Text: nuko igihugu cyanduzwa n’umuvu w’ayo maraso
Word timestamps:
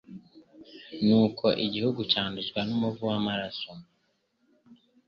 nuko 1.05 1.45
igihugu 1.65 1.99
cyanduzwa 2.11 2.59
n’umuvu 2.67 3.01
w’ayo 3.07 3.21
maraso 3.27 3.71